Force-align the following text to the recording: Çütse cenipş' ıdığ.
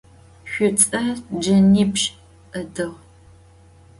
Çütse 0.51 1.01
cenipş' 1.43 2.05
ıdığ. 2.59 2.89